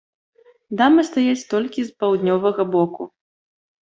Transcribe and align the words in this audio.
Дамы 0.79 1.01
стаяць 1.09 1.47
толькі 1.53 1.85
з 1.89 1.95
паўднёвага 1.99 2.63
боку. 2.79 3.03